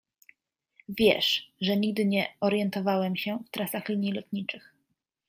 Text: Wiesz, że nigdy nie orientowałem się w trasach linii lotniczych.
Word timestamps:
Wiesz, 0.89 1.51
że 1.61 1.77
nigdy 1.77 2.05
nie 2.05 2.33
orientowałem 2.39 3.15
się 3.15 3.39
w 3.45 3.49
trasach 3.49 3.89
linii 3.89 4.11
lotniczych. 4.13 4.73